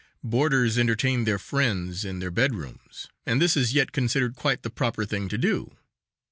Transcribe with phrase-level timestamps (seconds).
[0.23, 5.05] Boarders entertained their friends in their bedrooms and this is yet considered quite the proper
[5.05, 5.77] thing to do.